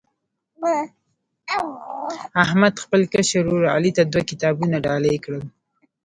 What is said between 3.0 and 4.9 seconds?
کشر ورر علي ته دوه کتابونه